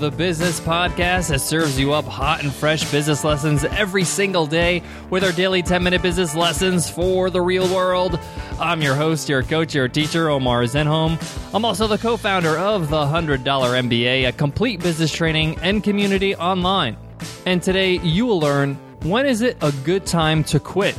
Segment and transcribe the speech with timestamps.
[0.00, 4.82] the business podcast that serves you up hot and fresh business lessons every single day
[5.10, 8.18] with our daily 10 minute business lessons for the real world.
[8.58, 11.18] I'm your host, your coach, your teacher, Omar Zenhom.
[11.54, 16.34] I'm also the co founder of the $100 MBA, a complete business training and community
[16.34, 16.96] online.
[17.44, 20.98] And today you will learn when is it a good time to quit?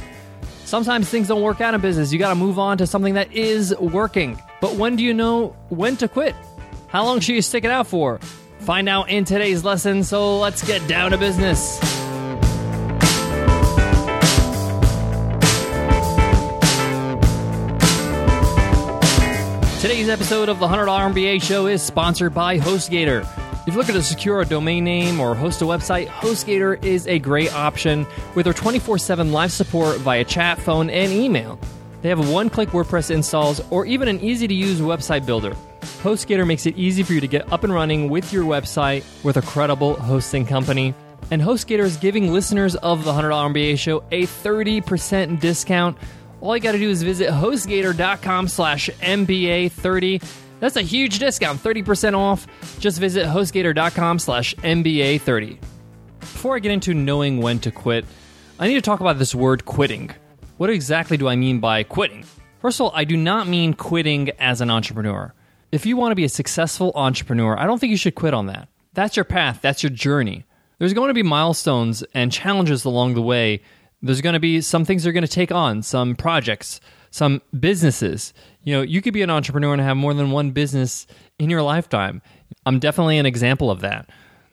[0.65, 2.13] Sometimes things don't work out in business.
[2.13, 4.39] You got to move on to something that is working.
[4.61, 6.35] But when do you know when to quit?
[6.87, 8.19] How long should you stick it out for?
[8.61, 11.79] Find out in today's lesson, so let's get down to business.
[19.81, 23.21] Today's episode of the $100 MBA show is sponsored by HostGator.
[23.61, 27.17] If you're looking to secure a domain name or host a website, HostGator is a
[27.17, 31.57] great option with their 24 7 live support via chat, phone, and email.
[32.03, 35.55] They have one click WordPress installs or even an easy to use website builder.
[35.81, 39.37] HostGator makes it easy for you to get up and running with your website with
[39.37, 40.93] a credible hosting company.
[41.29, 45.97] And HostGator is giving listeners of the $100 MBA show a 30% discount.
[46.41, 50.23] All you got to do is visit hostgator.com slash MBA30.
[50.59, 52.47] That's a huge discount, 30% off.
[52.79, 55.59] Just visit hostgator.com slash MBA30.
[56.19, 58.05] Before I get into knowing when to quit,
[58.59, 60.11] I need to talk about this word quitting.
[60.57, 62.25] What exactly do I mean by quitting?
[62.59, 65.33] First of all, I do not mean quitting as an entrepreneur.
[65.71, 68.47] If you want to be a successful entrepreneur, I don't think you should quit on
[68.47, 68.67] that.
[68.93, 70.43] That's your path, that's your journey.
[70.79, 73.61] There's going to be milestones and challenges along the way.
[74.01, 78.33] There's going to be some things you're going to take on, some projects, some businesses.
[78.63, 81.07] You know, you could be an entrepreneur and have more than one business
[81.39, 82.21] in your lifetime.
[82.65, 84.09] I'm definitely an example of that.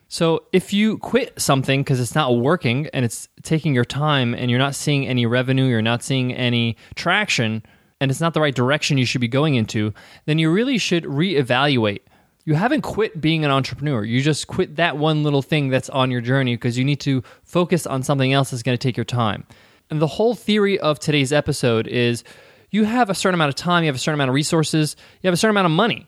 [0.09, 4.51] So if you quit something because it's not working and it's taking your time and
[4.51, 7.63] you're not seeing any revenue, you're not seeing any traction,
[8.01, 9.93] and it's not the right direction you should be going into,
[10.27, 12.00] then you really should reevaluate.
[12.45, 14.05] You haven't quit being an entrepreneur.
[14.05, 17.22] You just quit that one little thing that's on your journey because you need to
[17.43, 19.45] focus on something else that's going to take your time.
[19.91, 22.25] And the whole theory of today's episode is
[22.71, 25.28] you have a certain amount of time, you have a certain amount of resources, you
[25.28, 26.06] have a certain amount of money.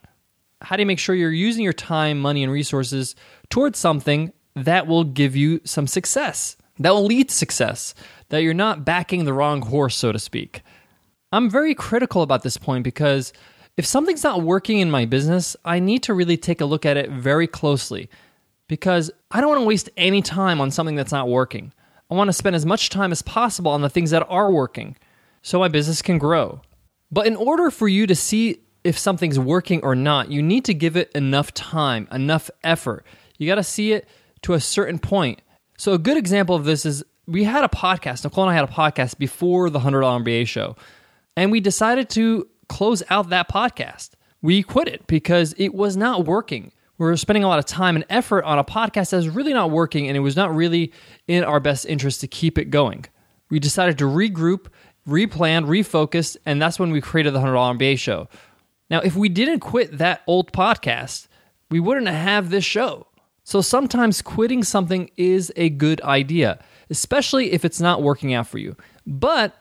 [0.63, 3.17] How do you make sure you're using your time, money, and resources
[3.49, 7.95] towards something that will give you some success, that will lead to success,
[8.29, 10.63] that you're not backing the wrong horse, so to speak?
[11.33, 13.33] I'm very critical about this point because
[13.77, 16.97] if something's not working in my business, I need to really take a look at
[16.97, 18.11] it very closely
[18.69, 21.73] because I don't want to waste any time on something that's not working.
[22.11, 24.97] I want to spend as much time as possible on the things that are working
[25.43, 26.61] so my business can grow.
[27.13, 30.75] But in order for you to see if something's working or not, you need to
[30.75, 33.05] give it enough time, enough effort.
[33.39, 34.09] You got to see it
[34.43, 35.43] to a certain point.
[35.77, 38.25] So, a good example of this is we had a podcast.
[38.25, 40.77] Nicole and I had a podcast before the $100 MBA show,
[41.37, 44.11] and we decided to close out that podcast.
[44.43, 46.73] We quit it because it was not working.
[46.99, 49.55] We were spending a lot of time and effort on a podcast that was really
[49.55, 50.93] not working, and it was not really
[51.27, 53.07] in our best interest to keep it going.
[53.49, 54.67] We decided to regroup,
[55.09, 58.29] replan, refocus, and that's when we created the $100 MBA show.
[58.91, 61.29] Now, if we didn't quit that old podcast,
[61.71, 63.07] we wouldn't have this show.
[63.45, 68.59] So sometimes quitting something is a good idea, especially if it's not working out for
[68.59, 68.77] you.
[69.07, 69.55] But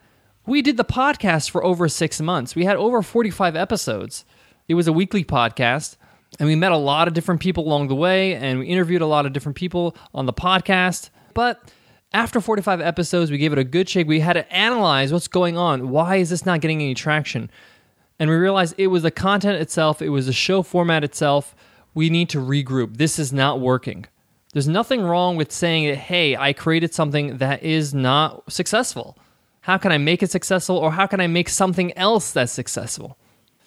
[0.50, 2.56] we did the podcast for over six months.
[2.56, 4.26] We had over 45 episodes.
[4.68, 5.96] It was a weekly podcast,
[6.40, 9.06] and we met a lot of different people along the way, and we interviewed a
[9.06, 11.12] lot of different people on the podcast.
[11.36, 11.72] But
[12.14, 14.08] after 45 episodes, we gave it a good shake.
[14.08, 15.90] We had to analyze what's going on.
[15.90, 17.52] Why is this not getting any traction?
[18.18, 21.56] And we realized it was the content itself, it was the show format itself.
[21.94, 22.98] We need to regroup.
[22.98, 24.06] This is not working.
[24.54, 29.16] There's nothing wrong with saying hey, I created something that is not successful.
[29.70, 33.20] How can I make it successful, or how can I make something else that's successful?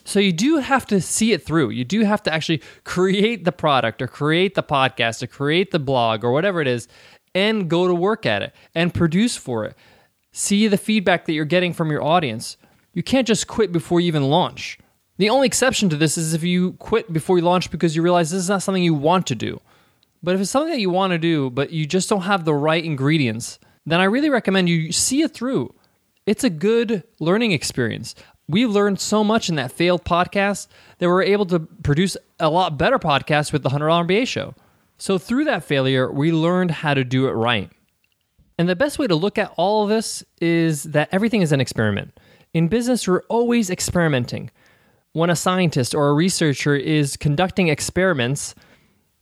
[0.02, 1.70] So you do have to see it through.
[1.70, 5.78] You do have to actually create the product or create the podcast or create the
[5.78, 6.88] blog or whatever it is
[7.36, 9.77] and go to work at it and produce for it.
[10.32, 12.56] See the feedback that you're getting from your audience.
[12.94, 14.80] You can't just quit before you even launch.
[15.18, 18.32] The only exception to this is if you quit before you launch because you realize
[18.32, 19.60] this is not something you want to do.
[20.21, 22.54] But if it's something that you want to do, but you just don't have the
[22.54, 25.72] right ingredients, then I really recommend you see it through.
[26.24, 28.15] It's a good learning experience.
[28.47, 32.78] We learned so much in that failed podcast that we're able to produce a lot
[32.78, 34.54] better podcast with the $100 MBA show.
[34.98, 37.71] So through that failure, we learned how to do it right.
[38.57, 41.60] And the best way to look at all of this is that everything is an
[41.60, 42.21] experiment.
[42.54, 44.51] In business, we're always experimenting.
[45.15, 48.54] When a scientist or a researcher is conducting experiments,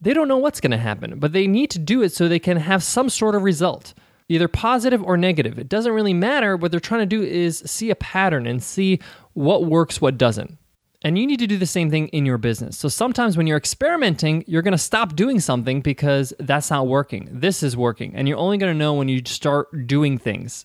[0.02, 2.38] they don't know what's going to happen, but they need to do it so they
[2.38, 3.94] can have some sort of result,
[4.30, 5.58] either positive or negative.
[5.58, 6.56] It doesn't really matter.
[6.56, 9.00] What they're trying to do is see a pattern and see
[9.32, 10.56] what works, what doesn't.
[11.02, 12.78] And you need to do the same thing in your business.
[12.78, 17.28] So sometimes when you're experimenting, you're going to stop doing something because that's not working.
[17.32, 18.14] This is working.
[18.14, 20.64] And you're only going to know when you start doing things.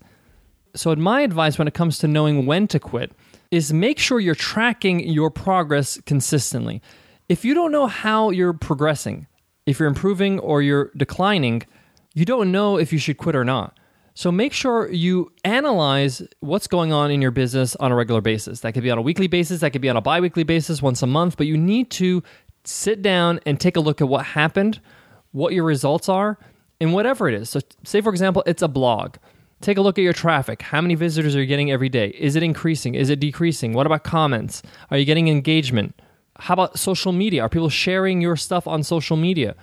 [0.76, 3.14] So, my advice when it comes to knowing when to quit
[3.50, 6.82] is make sure you're tracking your progress consistently.
[7.30, 9.28] If you don't know how you're progressing,
[9.66, 11.64] if you're improving or you're declining,
[12.16, 13.78] you don't know if you should quit or not.
[14.16, 18.62] So make sure you analyze what's going on in your business on a regular basis.
[18.62, 20.82] That could be on a weekly basis, that could be on a bi weekly basis,
[20.82, 22.24] once a month, but you need to
[22.64, 24.80] sit down and take a look at what happened,
[25.34, 26.40] what your results are,
[26.80, 27.50] and whatever it is.
[27.50, 29.18] So, say for example, it's a blog.
[29.60, 30.62] Take a look at your traffic.
[30.62, 32.16] How many visitors are you getting every day?
[32.18, 32.96] Is it increasing?
[32.96, 33.74] Is it decreasing?
[33.74, 34.62] What about comments?
[34.92, 36.02] Are you getting engagement?
[36.38, 37.42] How about social media?
[37.42, 39.56] Are people sharing your stuff on social media?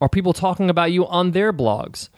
[0.00, 2.08] Are people talking about you on their blogs?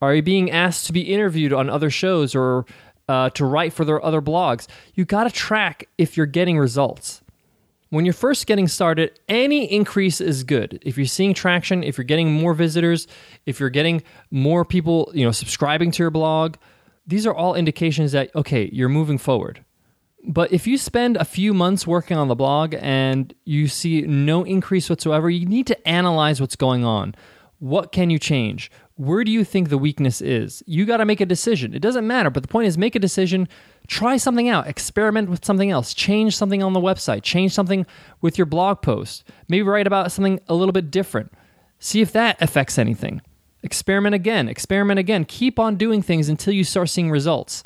[0.00, 2.64] Are you being asked to be interviewed on other shows or
[3.08, 4.66] uh, to write for their other blogs?
[4.94, 7.20] You got to track if you're getting results.
[7.90, 10.78] When you're first getting started, any increase is good.
[10.84, 13.06] If you're seeing traction, if you're getting more visitors,
[13.46, 16.56] if you're getting more people, you know, subscribing to your blog,
[17.06, 19.64] these are all indications that okay, you're moving forward.
[20.26, 24.44] But if you spend a few months working on the blog and you see no
[24.44, 27.14] increase whatsoever, you need to analyze what's going on.
[27.60, 28.70] What can you change?
[28.96, 30.62] Where do you think the weakness is?
[30.66, 31.72] You got to make a decision.
[31.72, 33.48] It doesn't matter, but the point is make a decision,
[33.86, 37.86] try something out, experiment with something else, change something on the website, change something
[38.20, 41.32] with your blog post, maybe write about something a little bit different.
[41.78, 43.22] See if that affects anything.
[43.62, 45.24] Experiment again, experiment again.
[45.24, 47.62] Keep on doing things until you start seeing results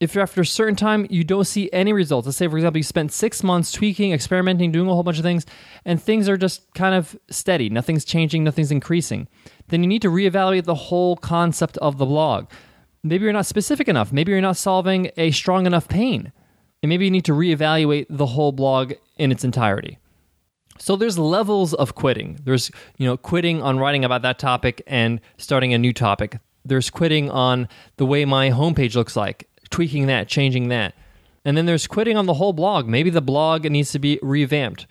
[0.00, 2.84] if after a certain time you don't see any results, let's say for example you
[2.84, 5.44] spent six months tweaking, experimenting, doing a whole bunch of things,
[5.84, 9.26] and things are just kind of steady, nothing's changing, nothing's increasing,
[9.68, 12.46] then you need to reevaluate the whole concept of the blog.
[13.02, 14.12] Maybe you're not specific enough.
[14.12, 16.32] Maybe you're not solving a strong enough pain.
[16.82, 19.98] And maybe you need to reevaluate the whole blog in its entirety.
[20.78, 22.38] So there's levels of quitting.
[22.44, 26.38] There's, you know, quitting on writing about that topic and starting a new topic.
[26.64, 30.94] There's quitting on the way my homepage looks like tweaking that, changing that.
[31.44, 32.86] And then there's quitting on the whole blog.
[32.86, 34.86] Maybe the blog needs to be revamped.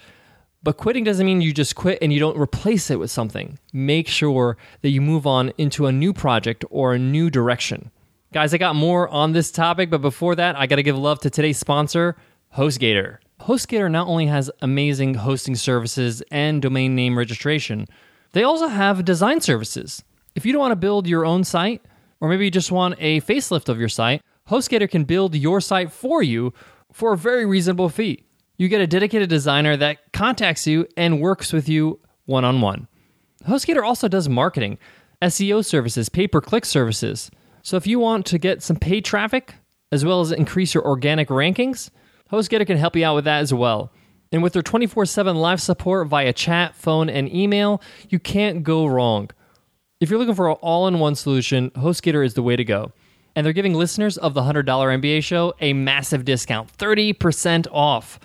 [0.63, 3.59] But quitting doesn't mean you just quit and you don't replace it with something.
[3.73, 7.91] Make sure that you move on into a new project or a new direction.
[8.33, 11.19] Guys, I got more on this topic, but before that, I got to give love
[11.19, 12.17] to today's sponsor,
[12.55, 13.19] HostGator.
[13.41, 17.87] HostGator not only has amazing hosting services and domain name registration,
[18.33, 20.03] they also have design services.
[20.35, 21.81] If you don't want to build your own site,
[22.19, 25.91] or maybe you just want a facelift of your site, HostGator can build your site
[25.91, 26.53] for you
[26.91, 28.23] for a very reasonable fee.
[28.57, 32.87] You get a dedicated designer that contacts you and works with you one on one.
[33.45, 34.77] HostGator also does marketing,
[35.21, 37.29] SEO services, pay per click services.
[37.61, 39.55] So if you want to get some paid traffic
[39.91, 41.89] as well as increase your organic rankings,
[42.31, 43.91] HostGator can help you out with that as well.
[44.31, 48.85] And with their 24 7 live support via chat, phone, and email, you can't go
[48.85, 49.29] wrong.
[49.99, 52.93] If you're looking for an all in one solution, HostGator is the way to go
[53.37, 58.19] and they're giving listeners of the $100 MBA show a massive discount, 30% off.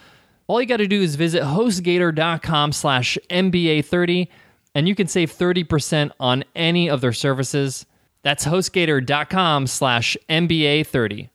[0.47, 4.29] All you got to do is visit hostgator.com slash MBA30,
[4.75, 7.85] and you can save 30% on any of their services.
[8.23, 11.29] That's hostgator.com slash MBA30.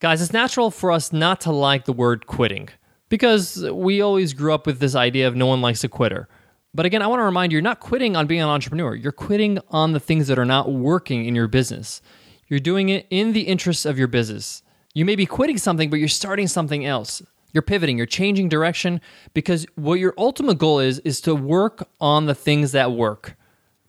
[0.00, 2.68] Guys, it's natural for us not to like the word quitting
[3.08, 6.28] because we always grew up with this idea of no one likes a quitter.
[6.74, 8.94] But again, I want to remind you, you're not quitting on being an entrepreneur.
[8.94, 12.02] You're quitting on the things that are not working in your business.
[12.48, 14.62] You're doing it in the interests of your business.
[14.94, 17.22] You may be quitting something, but you're starting something else.
[17.52, 19.00] You're pivoting, you're changing direction
[19.32, 23.36] because what your ultimate goal is is to work on the things that work.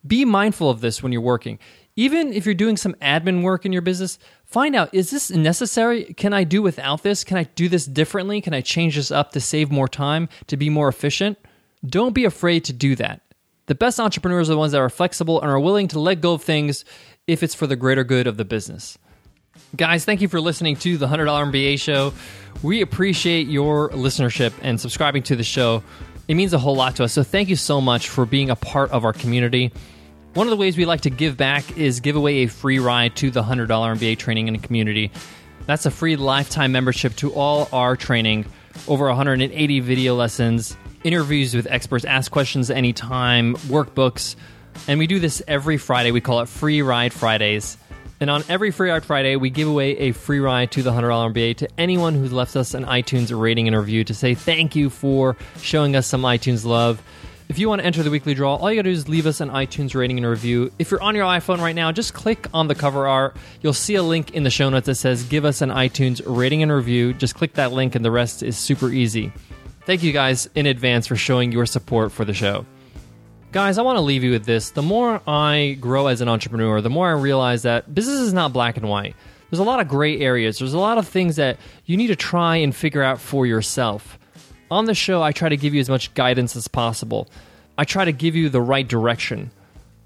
[0.06, 1.58] Be mindful of this when you're working.
[1.96, 6.04] Even if you're doing some admin work in your business, find out is this necessary?
[6.14, 7.24] Can I do without this?
[7.24, 8.40] Can I do this differently?
[8.40, 11.36] Can I change this up to save more time, to be more efficient?
[11.84, 13.22] Don't be afraid to do that.
[13.66, 16.34] The best entrepreneurs are the ones that are flexible and are willing to let go
[16.34, 16.84] of things
[17.26, 18.98] if it's for the greater good of the business.
[19.74, 22.12] Guys, thank you for listening to the $100 MBA show.
[22.62, 25.82] We appreciate your listenership and subscribing to the show.
[26.28, 27.12] It means a whole lot to us.
[27.12, 29.72] So thank you so much for being a part of our community.
[30.34, 33.16] One of the ways we like to give back is give away a free ride
[33.16, 35.10] to the $100 MBA training and community.
[35.66, 38.46] That's a free lifetime membership to all our training,
[38.86, 44.36] over 180 video lessons, interviews with experts, ask questions anytime, workbooks
[44.88, 46.10] and we do this every Friday.
[46.10, 47.76] We call it Free Ride Fridays.
[48.18, 51.34] And on every Free Ride Friday, we give away a free ride to the $100
[51.34, 54.88] MBA to anyone who's left us an iTunes rating and review to say thank you
[54.88, 57.02] for showing us some iTunes love.
[57.48, 59.40] If you want to enter the weekly draw, all you gotta do is leave us
[59.40, 60.72] an iTunes rating and review.
[60.78, 63.36] If you're on your iPhone right now, just click on the cover art.
[63.60, 66.62] You'll see a link in the show notes that says give us an iTunes rating
[66.62, 67.12] and review.
[67.12, 69.32] Just click that link, and the rest is super easy.
[69.84, 72.66] Thank you guys in advance for showing your support for the show.
[73.56, 74.68] Guys, I want to leave you with this.
[74.68, 78.52] The more I grow as an entrepreneur, the more I realize that business is not
[78.52, 79.16] black and white.
[79.48, 80.58] There's a lot of gray areas.
[80.58, 84.18] There's a lot of things that you need to try and figure out for yourself.
[84.70, 87.28] On the show, I try to give you as much guidance as possible.
[87.78, 89.50] I try to give you the right direction.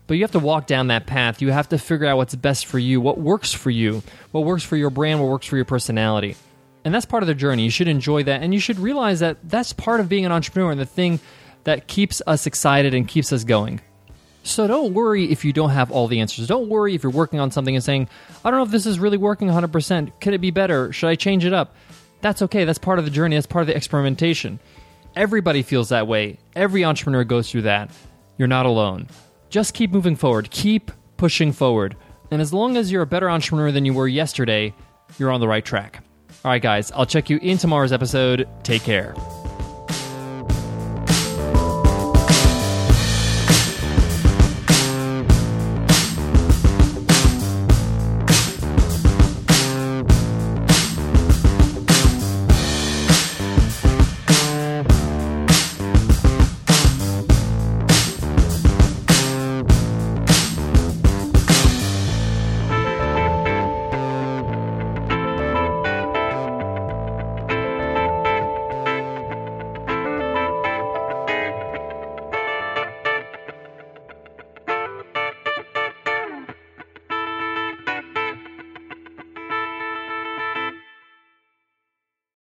[0.06, 1.42] But you have to walk down that path.
[1.42, 4.62] You have to figure out what's best for you, what works for you, what works
[4.62, 6.36] for your brand, what works for your personality.
[6.84, 7.64] And that's part of the journey.
[7.64, 8.44] You should enjoy that.
[8.44, 11.18] And you should realize that that's part of being an entrepreneur and the thing
[11.64, 13.80] that keeps us excited and keeps us going.
[14.42, 16.46] So don't worry if you don't have all the answers.
[16.46, 18.08] Don't worry if you're working on something and saying,
[18.44, 20.12] I don't know if this is really working 100%.
[20.20, 20.92] Could it be better?
[20.92, 21.74] Should I change it up?
[22.22, 22.64] That's okay.
[22.64, 23.36] That's part of the journey.
[23.36, 24.58] That's part of the experimentation.
[25.14, 26.38] Everybody feels that way.
[26.54, 27.90] Every entrepreneur goes through that.
[28.38, 29.08] You're not alone.
[29.50, 30.50] Just keep moving forward.
[30.50, 31.96] Keep pushing forward.
[32.30, 34.72] And as long as you're a better entrepreneur than you were yesterday,
[35.18, 36.02] you're on the right track.
[36.44, 38.48] All right, guys, I'll check you in tomorrow's episode.
[38.62, 39.14] Take care.